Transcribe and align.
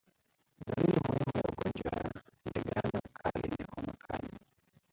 Dalili 0.67 0.99
muhimu 1.07 1.31
ya 1.37 1.43
ugonjwa 1.49 1.91
wa 1.91 2.21
ndigana 2.45 2.99
kali 3.13 3.47
ni 3.49 3.65
homa 3.75 3.93
kali 4.07 4.29